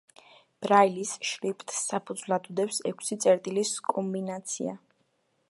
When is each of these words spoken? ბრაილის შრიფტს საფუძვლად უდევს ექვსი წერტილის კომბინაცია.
ბრაილის 0.65 1.11
შრიფტს 1.31 1.83
საფუძვლად 1.91 2.49
უდევს 2.55 2.81
ექვსი 2.93 3.19
წერტილის 3.27 3.77
კომბინაცია. 3.93 4.77